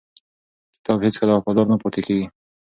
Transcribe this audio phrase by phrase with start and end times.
[0.75, 2.25] کتاب هیڅکله وفادار نه پاتې کېږي.